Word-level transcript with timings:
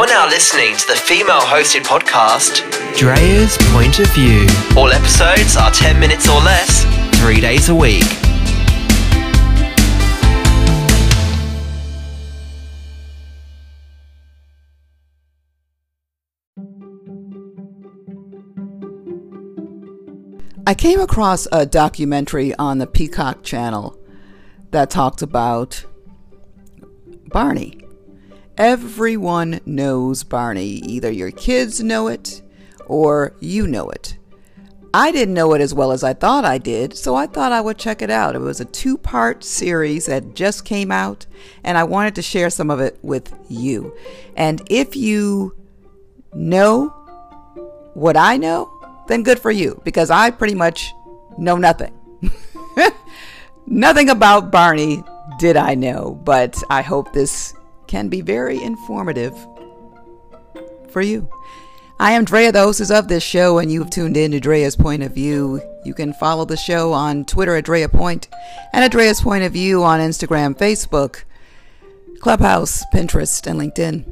You're 0.00 0.08
now 0.08 0.26
listening 0.28 0.74
to 0.78 0.86
the 0.86 0.96
female 0.96 1.42
hosted 1.42 1.82
podcast, 1.82 2.62
Drea's 2.96 3.58
Point 3.70 3.98
of 3.98 4.06
View. 4.14 4.46
All 4.74 4.90
episodes 4.90 5.58
are 5.58 5.70
10 5.70 6.00
minutes 6.00 6.26
or 6.26 6.40
less, 6.40 6.86
three 7.20 7.38
days 7.38 7.68
a 7.68 7.74
week. 7.74 8.02
I 20.66 20.72
came 20.72 21.00
across 21.00 21.46
a 21.52 21.66
documentary 21.66 22.54
on 22.54 22.78
the 22.78 22.86
Peacock 22.86 23.42
channel 23.42 23.98
that 24.70 24.88
talked 24.88 25.20
about 25.20 25.84
Barney. 27.26 27.79
Everyone 28.60 29.58
knows 29.64 30.22
Barney. 30.22 30.66
Either 30.66 31.10
your 31.10 31.30
kids 31.30 31.82
know 31.82 32.08
it 32.08 32.42
or 32.84 33.34
you 33.40 33.66
know 33.66 33.88
it. 33.88 34.18
I 34.92 35.10
didn't 35.12 35.32
know 35.32 35.54
it 35.54 35.62
as 35.62 35.72
well 35.72 35.92
as 35.92 36.04
I 36.04 36.12
thought 36.12 36.44
I 36.44 36.58
did, 36.58 36.94
so 36.94 37.14
I 37.14 37.26
thought 37.26 37.52
I 37.52 37.62
would 37.62 37.78
check 37.78 38.02
it 38.02 38.10
out. 38.10 38.36
It 38.36 38.40
was 38.40 38.60
a 38.60 38.66
two 38.66 38.98
part 38.98 39.44
series 39.44 40.04
that 40.06 40.34
just 40.34 40.66
came 40.66 40.92
out, 40.92 41.24
and 41.64 41.78
I 41.78 41.84
wanted 41.84 42.14
to 42.16 42.22
share 42.22 42.50
some 42.50 42.68
of 42.68 42.80
it 42.80 42.98
with 43.00 43.32
you. 43.48 43.96
And 44.36 44.60
if 44.68 44.94
you 44.94 45.56
know 46.34 46.88
what 47.94 48.18
I 48.18 48.36
know, 48.36 48.70
then 49.08 49.22
good 49.22 49.38
for 49.38 49.50
you, 49.50 49.80
because 49.86 50.10
I 50.10 50.30
pretty 50.30 50.54
much 50.54 50.92
know 51.38 51.56
nothing. 51.56 51.98
nothing 53.66 54.10
about 54.10 54.52
Barney 54.52 55.02
did 55.38 55.56
I 55.56 55.74
know, 55.76 56.20
but 56.24 56.62
I 56.68 56.82
hope 56.82 57.14
this 57.14 57.54
can 57.90 58.08
be 58.08 58.20
very 58.20 58.62
informative 58.62 59.36
for 60.90 61.02
you. 61.02 61.28
I 61.98 62.12
am 62.12 62.24
Drea, 62.24 62.52
the 62.52 62.60
hostess 62.60 62.90
of 62.90 63.08
this 63.08 63.22
show, 63.22 63.58
and 63.58 63.70
you've 63.70 63.90
tuned 63.90 64.16
in 64.16 64.30
to 64.30 64.40
Drea's 64.40 64.76
Point 64.76 65.02
of 65.02 65.12
View. 65.12 65.60
You 65.84 65.92
can 65.92 66.14
follow 66.14 66.44
the 66.44 66.56
show 66.56 66.92
on 66.92 67.24
Twitter 67.24 67.56
at 67.56 67.64
Drea 67.64 67.88
Point 67.88 68.28
and 68.72 68.84
at 68.84 68.92
Drea's 68.92 69.20
Point 69.20 69.42
of 69.44 69.52
View 69.52 69.82
on 69.82 69.98
Instagram, 69.98 70.56
Facebook, 70.56 71.24
Clubhouse, 72.20 72.84
Pinterest, 72.94 73.44
and 73.46 73.60
LinkedIn. 73.60 74.10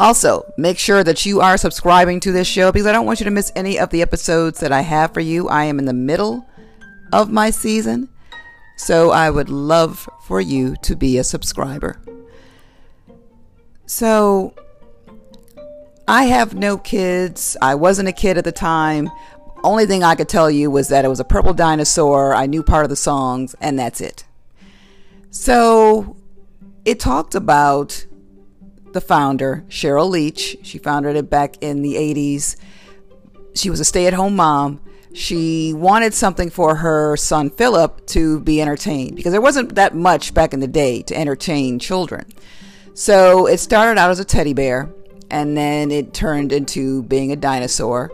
Also, 0.00 0.50
make 0.56 0.78
sure 0.78 1.04
that 1.04 1.26
you 1.26 1.42
are 1.42 1.58
subscribing 1.58 2.20
to 2.20 2.32
this 2.32 2.48
show 2.48 2.72
because 2.72 2.86
I 2.86 2.92
don't 2.92 3.06
want 3.06 3.20
you 3.20 3.24
to 3.24 3.30
miss 3.30 3.52
any 3.54 3.78
of 3.78 3.90
the 3.90 4.00
episodes 4.00 4.60
that 4.60 4.72
I 4.72 4.80
have 4.80 5.12
for 5.12 5.20
you. 5.20 5.46
I 5.48 5.64
am 5.64 5.78
in 5.78 5.84
the 5.84 5.92
middle 5.92 6.46
of 7.12 7.30
my 7.30 7.50
season, 7.50 8.08
so 8.78 9.10
I 9.10 9.28
would 9.28 9.50
love 9.50 10.08
for 10.24 10.40
you 10.40 10.74
to 10.82 10.96
be 10.96 11.18
a 11.18 11.24
subscriber. 11.24 12.00
So, 13.90 14.54
I 16.06 16.26
have 16.26 16.54
no 16.54 16.78
kids. 16.78 17.56
I 17.60 17.74
wasn't 17.74 18.08
a 18.08 18.12
kid 18.12 18.38
at 18.38 18.44
the 18.44 18.52
time. 18.52 19.10
Only 19.64 19.84
thing 19.84 20.04
I 20.04 20.14
could 20.14 20.28
tell 20.28 20.48
you 20.48 20.70
was 20.70 20.86
that 20.90 21.04
it 21.04 21.08
was 21.08 21.18
a 21.18 21.24
purple 21.24 21.52
dinosaur. 21.54 22.32
I 22.32 22.46
knew 22.46 22.62
part 22.62 22.84
of 22.84 22.88
the 22.88 22.94
songs, 22.94 23.56
and 23.60 23.76
that's 23.76 24.00
it. 24.00 24.24
So, 25.32 26.16
it 26.84 27.00
talked 27.00 27.34
about 27.34 28.06
the 28.92 29.00
founder, 29.00 29.64
Sheryl 29.68 30.08
Leach. 30.08 30.58
She 30.62 30.78
founded 30.78 31.16
it 31.16 31.28
back 31.28 31.60
in 31.60 31.82
the 31.82 31.96
80s. 31.96 32.54
She 33.56 33.70
was 33.70 33.80
a 33.80 33.84
stay 33.84 34.06
at 34.06 34.14
home 34.14 34.36
mom. 34.36 34.80
She 35.14 35.74
wanted 35.74 36.14
something 36.14 36.48
for 36.48 36.76
her 36.76 37.16
son 37.16 37.50
Philip 37.50 38.06
to 38.06 38.38
be 38.38 38.62
entertained 38.62 39.16
because 39.16 39.32
there 39.32 39.40
wasn't 39.40 39.74
that 39.74 39.96
much 39.96 40.32
back 40.32 40.54
in 40.54 40.60
the 40.60 40.68
day 40.68 41.02
to 41.02 41.16
entertain 41.16 41.80
children. 41.80 42.32
So 42.94 43.46
it 43.46 43.58
started 43.58 43.98
out 43.98 44.10
as 44.10 44.20
a 44.20 44.24
teddy 44.24 44.52
bear 44.52 44.90
and 45.30 45.56
then 45.56 45.90
it 45.90 46.12
turned 46.12 46.52
into 46.52 47.02
being 47.04 47.32
a 47.32 47.36
dinosaur. 47.36 48.10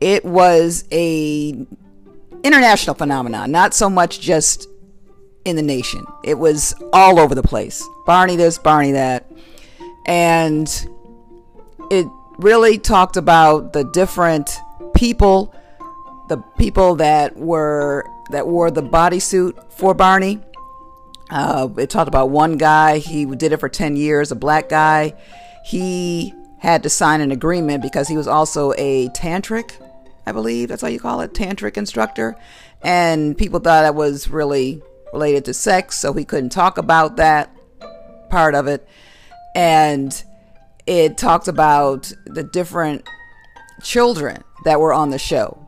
It 0.00 0.24
was 0.24 0.84
a 0.90 1.66
international 2.42 2.94
phenomenon, 2.94 3.50
not 3.50 3.74
so 3.74 3.88
much 3.88 4.20
just 4.20 4.68
in 5.44 5.56
the 5.56 5.62
nation. 5.62 6.04
It 6.24 6.38
was 6.38 6.74
all 6.92 7.18
over 7.18 7.34
the 7.34 7.42
place. 7.42 7.86
Barney 8.06 8.36
this, 8.36 8.58
Barney 8.58 8.92
that. 8.92 9.30
And 10.06 10.68
it 11.90 12.06
really 12.38 12.78
talked 12.78 13.16
about 13.16 13.72
the 13.72 13.84
different 13.84 14.50
people, 14.94 15.54
the 16.28 16.38
people 16.58 16.96
that 16.96 17.36
were 17.36 18.06
that 18.30 18.46
wore 18.46 18.70
the 18.70 18.82
bodysuit 18.82 19.72
for 19.72 19.92
Barney 19.92 20.40
uh, 21.30 21.68
it 21.78 21.90
talked 21.90 22.08
about 22.08 22.30
one 22.30 22.56
guy, 22.56 22.98
he 22.98 23.24
did 23.24 23.52
it 23.52 23.60
for 23.60 23.68
10 23.68 23.96
years, 23.96 24.32
a 24.32 24.36
black 24.36 24.68
guy. 24.68 25.14
He 25.64 26.34
had 26.58 26.82
to 26.82 26.90
sign 26.90 27.20
an 27.20 27.30
agreement 27.30 27.82
because 27.82 28.08
he 28.08 28.16
was 28.16 28.26
also 28.26 28.72
a 28.76 29.08
tantric, 29.10 29.72
I 30.26 30.32
believe 30.32 30.68
that's 30.68 30.82
how 30.82 30.88
you 30.88 31.00
call 31.00 31.20
it, 31.20 31.32
tantric 31.32 31.76
instructor. 31.76 32.36
And 32.82 33.36
people 33.36 33.60
thought 33.60 33.82
that 33.82 33.94
was 33.94 34.28
really 34.28 34.82
related 35.12 35.44
to 35.46 35.54
sex, 35.54 35.96
so 35.96 36.12
he 36.12 36.24
couldn't 36.24 36.50
talk 36.50 36.78
about 36.78 37.16
that 37.16 37.54
part 38.28 38.54
of 38.54 38.66
it. 38.66 38.86
And 39.54 40.22
it 40.86 41.16
talked 41.16 41.48
about 41.48 42.12
the 42.26 42.42
different 42.42 43.08
children 43.82 44.42
that 44.64 44.80
were 44.80 44.92
on 44.92 45.10
the 45.10 45.18
show 45.18 45.66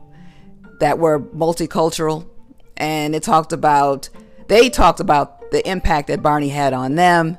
that 0.79 0.99
were 0.99 1.19
multicultural. 1.19 2.27
And 2.77 3.15
it 3.15 3.23
talked 3.23 3.53
about, 3.53 4.09
they 4.47 4.69
talked 4.69 4.99
about 4.99 5.42
the 5.53 5.69
impact 5.69 6.07
that 6.07 6.21
Barney 6.21 6.49
had 6.49 6.73
on 6.73 6.95
them 6.95 7.37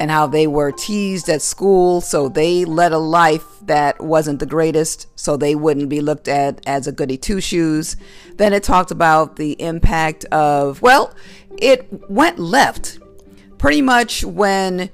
and 0.00 0.10
how 0.10 0.26
they 0.26 0.46
were 0.46 0.72
teased 0.72 1.28
at 1.28 1.42
school, 1.42 2.00
so 2.00 2.26
they 2.26 2.64
led 2.64 2.90
a 2.90 2.98
life 2.98 3.44
that 3.62 4.00
wasn't 4.00 4.40
the 4.40 4.46
greatest, 4.46 5.06
so 5.14 5.36
they 5.36 5.54
wouldn't 5.54 5.90
be 5.90 6.00
looked 6.00 6.26
at 6.26 6.66
as 6.66 6.86
a 6.86 6.92
goody 6.92 7.18
two 7.18 7.38
shoes. 7.38 7.96
Then 8.36 8.54
it 8.54 8.62
talked 8.62 8.90
about 8.90 9.36
the 9.36 9.52
impact 9.60 10.24
of, 10.26 10.80
well, 10.80 11.14
it 11.58 12.10
went 12.10 12.38
left 12.38 12.98
pretty 13.58 13.82
much 13.82 14.24
when 14.24 14.88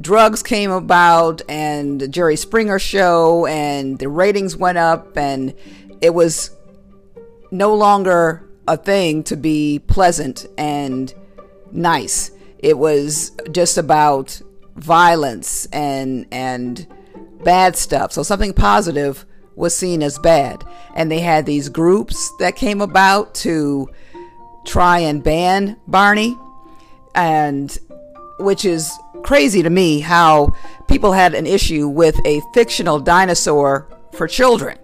drugs 0.00 0.42
came 0.42 0.70
about 0.70 1.42
and 1.50 2.00
the 2.00 2.08
Jerry 2.08 2.36
Springer 2.36 2.78
show 2.78 3.44
and 3.44 3.98
the 3.98 4.08
ratings 4.08 4.56
went 4.56 4.78
up 4.78 5.18
and 5.18 5.52
it 6.00 6.14
was 6.14 6.50
no 7.50 7.74
longer 7.74 8.48
a 8.66 8.78
thing 8.78 9.22
to 9.24 9.36
be 9.36 9.80
pleasant 9.86 10.46
and 10.56 11.12
nice. 11.72 12.30
It 12.58 12.78
was 12.78 13.32
just 13.50 13.78
about 13.78 14.40
violence 14.76 15.66
and 15.66 16.26
and 16.30 16.86
bad 17.44 17.76
stuff. 17.76 18.12
So 18.12 18.22
something 18.22 18.52
positive 18.52 19.24
was 19.56 19.74
seen 19.74 20.02
as 20.02 20.18
bad. 20.18 20.64
And 20.94 21.10
they 21.10 21.20
had 21.20 21.46
these 21.46 21.68
groups 21.68 22.30
that 22.38 22.56
came 22.56 22.80
about 22.80 23.34
to 23.36 23.88
try 24.64 24.98
and 25.00 25.22
ban 25.22 25.76
Barney 25.86 26.36
and 27.14 27.76
which 28.38 28.64
is 28.64 28.90
crazy 29.22 29.62
to 29.62 29.70
me 29.70 30.00
how 30.00 30.54
people 30.88 31.12
had 31.12 31.34
an 31.34 31.46
issue 31.46 31.88
with 31.88 32.18
a 32.24 32.40
fictional 32.54 32.98
dinosaur 32.98 33.88
for 34.12 34.26
children. 34.26 34.78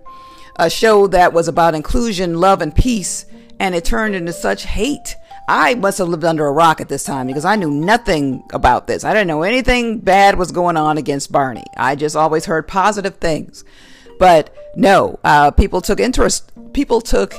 A 0.57 0.69
show 0.71 1.07
that 1.09 1.33
was 1.33 1.49
about 1.49 1.75
inclusion, 1.75 2.41
love 2.41 2.63
and 2.63 2.75
peace 2.75 3.27
and 3.59 3.75
it 3.75 3.85
turned 3.85 4.15
into 4.15 4.33
such 4.33 4.65
hate 4.65 5.17
I 5.49 5.75
must 5.77 5.99
have 5.99 6.09
lived 6.09 6.25
under 6.25 6.47
a 6.47 6.53
rock 6.53 6.81
at 6.81 6.89
this 6.89 7.05
time 7.05 7.29
because 7.29 7.45
I 7.45 7.57
knew 7.57 7.71
nothing 7.71 8.43
about 8.53 8.87
this. 8.87 9.05
I 9.05 9.13
didn't 9.13 9.29
know 9.29 9.43
anything 9.43 9.99
bad 9.99 10.37
was 10.37 10.51
going 10.51 10.77
on 10.77 10.99
against 10.99 11.31
Barney. 11.31 11.65
I 11.77 11.95
just 11.95 12.17
always 12.17 12.47
heard 12.47 12.67
positive 12.67 13.17
things. 13.17 13.65
But 14.19 14.55
no, 14.75 15.21
uh, 15.23 15.53
people 15.53 15.81
took 15.81 16.01
interest, 16.01 16.51
people 16.73 17.01
took 17.01 17.35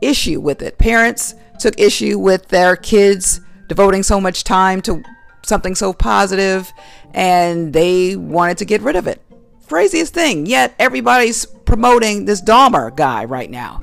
issue 0.00 0.40
with 0.40 0.62
it. 0.62 0.78
Parents 0.78 1.34
took 1.58 1.78
issue 1.78 2.18
with 2.18 2.48
their 2.48 2.76
kids 2.76 3.40
devoting 3.68 4.02
so 4.02 4.20
much 4.20 4.44
time 4.44 4.80
to 4.82 5.02
something 5.44 5.74
so 5.74 5.92
positive 5.92 6.72
and 7.12 7.72
they 7.72 8.16
wanted 8.16 8.58
to 8.58 8.64
get 8.64 8.80
rid 8.80 8.96
of 8.96 9.06
it. 9.06 9.20
Craziest 9.68 10.14
thing. 10.14 10.46
Yet 10.46 10.74
everybody's 10.78 11.46
promoting 11.46 12.24
this 12.24 12.40
Dahmer 12.40 12.94
guy 12.94 13.24
right 13.24 13.50
now 13.50 13.82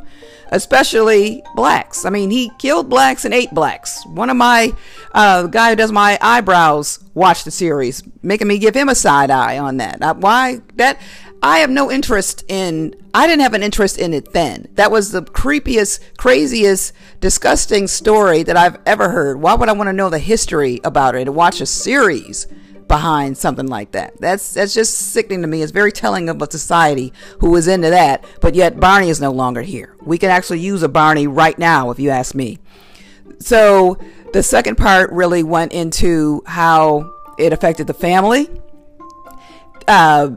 especially 0.51 1.43
blacks. 1.55 2.05
I 2.05 2.09
mean, 2.09 2.29
he 2.29 2.51
killed 2.59 2.89
blacks 2.89 3.25
and 3.25 3.33
ate 3.33 3.51
blacks. 3.51 4.05
One 4.05 4.29
of 4.29 4.37
my 4.37 4.73
uh, 5.13 5.47
guy 5.47 5.71
who 5.71 5.75
does 5.75 5.91
my 5.91 6.17
eyebrows 6.21 6.99
watched 7.13 7.45
the 7.45 7.51
series, 7.51 8.03
making 8.21 8.47
me 8.47 8.59
give 8.59 8.75
him 8.75 8.89
a 8.89 8.95
side 8.95 9.31
eye 9.31 9.57
on 9.57 9.77
that. 9.77 10.17
Why 10.17 10.61
that? 10.75 10.99
I 11.43 11.59
have 11.59 11.71
no 11.71 11.91
interest 11.91 12.45
in, 12.49 12.93
I 13.15 13.25
didn't 13.25 13.41
have 13.41 13.55
an 13.55 13.63
interest 13.63 13.97
in 13.97 14.13
it 14.13 14.31
then. 14.31 14.67
That 14.75 14.91
was 14.91 15.11
the 15.11 15.23
creepiest, 15.23 15.99
craziest, 16.17 16.93
disgusting 17.19 17.87
story 17.87 18.43
that 18.43 18.55
I've 18.55 18.77
ever 18.85 19.09
heard. 19.09 19.41
Why 19.41 19.55
would 19.55 19.67
I 19.67 19.73
want 19.73 19.87
to 19.87 19.93
know 19.93 20.11
the 20.11 20.19
history 20.19 20.79
about 20.83 21.15
it 21.15 21.21
and 21.21 21.35
watch 21.35 21.59
a 21.59 21.65
series 21.65 22.45
behind 22.91 23.37
something 23.37 23.67
like 23.67 23.91
that? 23.91 24.19
That's, 24.19 24.53
that's 24.53 24.73
just 24.73 24.93
sickening 24.97 25.41
to 25.43 25.47
me. 25.47 25.61
It's 25.61 25.71
very 25.71 25.93
telling 25.93 26.27
of 26.27 26.41
a 26.41 26.51
society 26.51 27.13
who 27.39 27.55
is 27.55 27.67
into 27.69 27.89
that, 27.89 28.25
but 28.41 28.53
yet 28.53 28.81
Barney 28.81 29.09
is 29.09 29.21
no 29.21 29.31
longer 29.31 29.61
here. 29.61 29.95
We 30.01 30.17
can 30.17 30.29
actually 30.29 30.59
use 30.59 30.83
a 30.83 30.89
Barney 30.89 31.25
right 31.25 31.57
now, 31.57 31.89
if 31.89 31.99
you 31.99 32.09
ask 32.09 32.35
me. 32.35 32.59
So 33.39 33.97
the 34.33 34.43
second 34.43 34.75
part 34.77 35.09
really 35.11 35.41
went 35.41 35.71
into 35.71 36.43
how 36.45 37.13
it 37.39 37.53
affected 37.53 37.87
the 37.87 37.93
family. 37.93 38.49
Uh, 39.87 40.31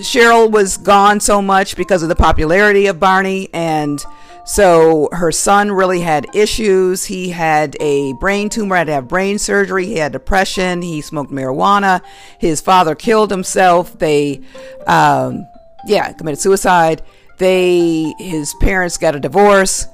Sheryl 0.00 0.50
was 0.50 0.76
gone 0.76 1.20
so 1.20 1.40
much 1.40 1.76
because 1.76 2.02
of 2.02 2.08
the 2.08 2.16
popularity 2.16 2.86
of 2.86 2.98
Barney, 2.98 3.48
and 3.52 4.04
so 4.44 5.08
her 5.12 5.30
son 5.30 5.70
really 5.70 6.00
had 6.00 6.26
issues. 6.34 7.04
He 7.04 7.30
had 7.30 7.76
a 7.80 8.14
brain 8.14 8.48
tumor, 8.48 8.76
had 8.76 8.88
to 8.88 8.92
have 8.94 9.08
brain 9.08 9.38
surgery. 9.38 9.86
He 9.86 9.96
had 9.96 10.12
depression. 10.12 10.82
He 10.82 11.00
smoked 11.00 11.30
marijuana. 11.30 12.02
His 12.38 12.60
father 12.60 12.94
killed 12.94 13.30
himself. 13.30 13.98
They, 13.98 14.40
um, 14.86 15.46
yeah, 15.86 16.12
committed 16.12 16.40
suicide. 16.40 17.02
They, 17.38 18.12
his 18.18 18.54
parents 18.60 18.98
got 18.98 19.14
a 19.14 19.20
divorce, 19.20 19.86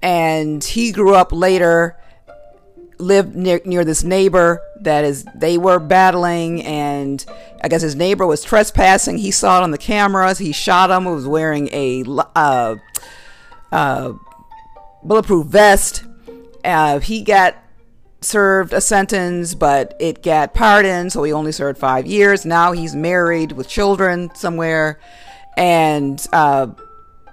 and 0.00 0.62
he 0.62 0.92
grew 0.92 1.14
up 1.14 1.32
later 1.32 1.97
lived 2.98 3.34
near, 3.34 3.60
near 3.64 3.84
this 3.84 4.02
neighbor 4.02 4.60
that 4.80 5.04
is 5.04 5.24
they 5.34 5.56
were 5.58 5.78
battling 5.78 6.62
and 6.64 7.24
i 7.62 7.68
guess 7.68 7.82
his 7.82 7.94
neighbor 7.94 8.26
was 8.26 8.42
trespassing. 8.42 9.18
He 9.18 9.30
saw 9.30 9.58
it 9.60 9.62
on 9.62 9.70
the 9.70 9.78
cameras. 9.78 10.38
He 10.38 10.52
shot 10.52 10.90
him. 10.90 11.04
He 11.04 11.10
was 11.10 11.26
wearing 11.26 11.68
a 11.72 12.04
uh, 12.34 12.76
uh, 13.72 14.12
bulletproof 15.02 15.46
vest. 15.46 16.04
Uh, 16.64 16.98
he 17.00 17.22
got 17.22 17.56
served 18.20 18.72
a 18.72 18.80
sentence 18.80 19.54
but 19.54 19.96
it 20.00 20.24
got 20.24 20.52
pardoned 20.52 21.12
so 21.12 21.22
he 21.22 21.32
only 21.32 21.52
served 21.52 21.78
five 21.78 22.06
years. 22.06 22.44
Now 22.44 22.72
he's 22.72 22.94
married 22.94 23.52
with 23.52 23.68
children 23.68 24.34
somewhere. 24.34 24.98
And 25.56 26.24
uh, 26.32 26.68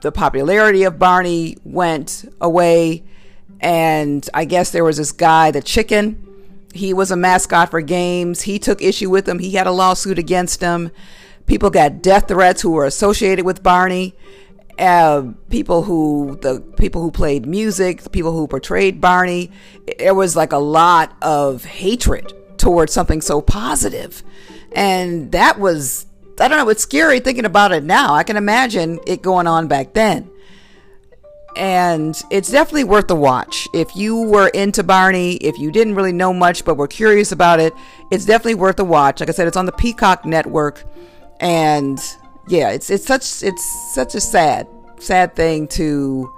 the 0.02 0.12
popularity 0.12 0.84
of 0.84 1.00
barney 1.00 1.58
went 1.64 2.26
away 2.42 3.04
and 3.60 4.28
I 4.34 4.46
guess 4.46 4.72
there 4.72 4.84
was 4.84 4.98
this 4.98 5.12
guy, 5.12 5.52
the 5.52 5.62
chicken. 5.62 6.22
He 6.74 6.94
was 6.94 7.12
a 7.12 7.16
mascot 7.16 7.72
for 7.72 7.82
games. 7.82 8.42
He 8.42 8.60
took 8.60 8.82
issue 8.82 9.10
with 9.10 9.28
him. 9.28 9.40
He 9.40 9.52
had 9.52 9.68
a 9.68 9.72
lawsuit 9.72 10.20
against 10.20 10.62
him. 10.62 10.92
People 11.46 11.70
got 11.70 12.02
death 12.02 12.28
threats 12.28 12.62
who 12.62 12.72
were 12.72 12.86
associated 12.86 13.46
with 13.46 13.64
Barney. 13.64 14.16
Uh, 14.78 15.32
people 15.50 15.84
who 15.84 16.38
the 16.42 16.60
people 16.76 17.02
who 17.02 17.10
played 17.10 17.46
music, 17.46 18.02
the 18.02 18.10
people 18.10 18.34
who 18.34 18.46
portrayed 18.46 19.00
Barney. 19.00 19.52
There 20.00 20.14
was 20.14 20.36
like 20.36 20.52
a 20.52 20.58
lot 20.58 21.16
of 21.22 21.64
hatred 21.64 22.34
towards 22.58 22.92
something 22.92 23.22
so 23.22 23.42
positive, 23.42 24.22
and 24.74 25.32
that 25.32 25.60
was 25.60 26.08
I 26.42 26.50
don't 26.50 26.58
know. 26.58 26.68
It's 26.68 26.84
scary 26.84 27.22
thinking 27.22 27.46
about 27.46 27.72
it 27.72 27.86
now. 27.86 28.16
I 28.16 28.24
can 28.24 28.36
imagine 28.36 29.00
it 29.08 29.22
going 29.22 29.48
on 29.48 29.70
back 29.70 29.94
then 29.94 30.30
and 31.56 32.22
it's 32.30 32.52
definitely 32.52 32.84
worth 32.84 33.08
the 33.08 33.16
watch. 33.16 33.68
If 33.74 33.96
you 33.96 34.24
were 34.24 34.48
into 34.50 34.84
Barney, 34.84 35.36
if 35.36 35.58
you 35.58 35.72
didn't 35.72 35.96
really 35.96 36.12
know 36.12 36.34
much 36.34 36.66
but 36.66 36.76
were 36.76 36.88
curious 36.88 37.32
about 37.32 37.60
it, 37.60 37.74
it's 38.12 38.26
definitely 38.26 38.56
worth 38.56 38.78
the 38.78 38.86
watch. 38.86 39.20
Like 39.20 39.30
I 39.30 39.32
said, 39.32 39.48
it's 39.48 39.58
on 39.58 39.66
the 39.66 39.72
Peacock 39.72 40.26
network, 40.26 40.84
and 41.40 42.00
yeah, 42.48 42.72
it's 42.72 42.90
it's 42.90 43.06
such 43.06 43.44
it's 43.44 43.94
such 43.94 44.16
a 44.16 44.22
sad 44.22 44.68
sad 45.00 45.36
thing 45.36 45.68
to 45.70 46.32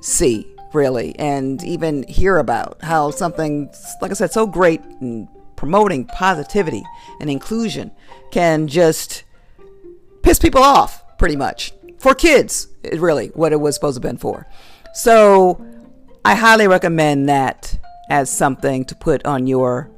see, 0.00 0.46
really, 0.72 1.18
and 1.18 1.62
even 1.64 2.04
hear 2.04 2.38
about 2.38 2.78
how 2.82 3.10
something 3.10 3.70
like 4.00 4.10
I 4.10 4.14
said, 4.14 4.32
so 4.32 4.46
great 4.46 4.82
in 5.00 5.28
promoting 5.56 6.06
positivity 6.06 6.82
and 7.20 7.28
inclusion 7.28 7.90
can 8.30 8.66
just 8.66 9.24
piss 10.22 10.38
people 10.38 10.62
off, 10.62 11.02
pretty 11.18 11.36
much 11.36 11.72
for 12.00 12.14
kids, 12.14 12.68
really, 12.92 13.28
what 13.28 13.52
it 13.52 13.60
was 13.60 13.74
supposed 13.74 14.00
to 14.00 14.06
have 14.06 14.12
been 14.12 14.18
for. 14.18 14.46
So 14.94 15.64
I 16.24 16.34
highly 16.34 16.66
recommend 16.68 17.28
that 17.28 17.78
as 18.10 18.30
something 18.30 18.84
to 18.86 18.94
put 18.94 19.24
on 19.24 19.46
your 19.46 19.90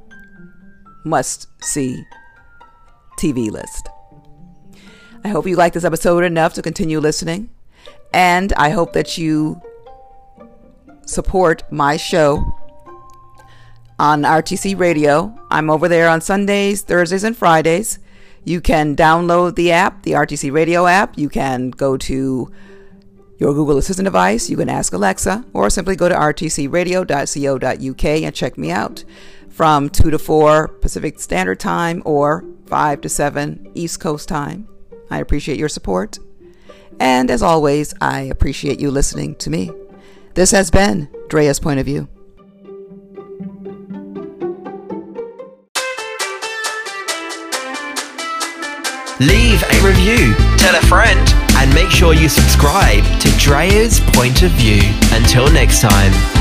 must 1.05 1.47
see 1.61 2.03
TV 3.19 3.49
list. 3.49 3.89
I 5.23 5.29
hope 5.29 5.47
you 5.47 5.55
liked 5.55 5.73
this 5.73 5.85
episode 5.85 6.23
enough 6.23 6.53
to 6.55 6.61
continue 6.61 6.99
listening. 6.99 7.49
And 8.13 8.53
I 8.53 8.69
hope 8.69 8.93
that 8.93 9.17
you 9.17 9.61
support 11.05 11.63
my 11.71 11.97
show 11.97 12.45
on 13.99 14.23
RTC 14.23 14.77
Radio. 14.77 15.33
I'm 15.49 15.69
over 15.69 15.87
there 15.87 16.09
on 16.09 16.21
Sundays, 16.21 16.81
Thursdays, 16.81 17.23
and 17.23 17.35
Fridays. 17.35 17.99
You 18.43 18.59
can 18.59 18.95
download 18.95 19.55
the 19.55 19.71
app, 19.71 20.03
the 20.03 20.11
RTC 20.11 20.51
Radio 20.51 20.85
app. 20.85 21.17
You 21.17 21.29
can 21.29 21.69
go 21.69 21.95
to 21.97 22.51
your 23.43 23.53
Google 23.53 23.77
Assistant 23.77 24.05
device. 24.05 24.49
You 24.49 24.55
can 24.55 24.69
ask 24.69 24.93
Alexa 24.93 25.43
or 25.51 25.69
simply 25.69 25.97
go 25.97 26.07
to 26.07 26.15
rtcradio.co.uk 26.15 28.05
and 28.05 28.33
check 28.33 28.57
me 28.57 28.71
out 28.71 29.03
from 29.49 29.89
2 29.89 30.11
to 30.11 30.17
4 30.17 30.69
Pacific 30.69 31.19
Standard 31.19 31.59
Time 31.59 32.01
or 32.05 32.45
5 32.67 33.01
to 33.01 33.09
7 33.09 33.71
East 33.75 33.99
Coast 33.99 34.29
Time. 34.29 34.69
I 35.09 35.19
appreciate 35.19 35.59
your 35.59 35.67
support. 35.67 36.19
And 37.01 37.29
as 37.29 37.43
always, 37.43 37.93
I 37.99 38.21
appreciate 38.21 38.79
you 38.79 38.89
listening 38.89 39.35
to 39.35 39.49
me. 39.49 39.71
This 40.35 40.51
has 40.51 40.71
been 40.71 41.09
Drea's 41.27 41.59
Point 41.59 41.81
of 41.81 41.85
View. 41.85 42.07
Leave 49.19 49.61
a 49.63 49.85
review, 49.85 50.33
Tell 50.57 50.75
a 50.75 50.81
friend. 50.87 51.42
And 51.57 51.73
make 51.73 51.89
sure 51.89 52.13
you 52.13 52.29
subscribe 52.29 53.03
to 53.19 53.29
Drea's 53.37 53.99
Point 53.99 54.43
of 54.43 54.51
View. 54.51 54.81
Until 55.11 55.51
next 55.51 55.81
time. 55.81 56.32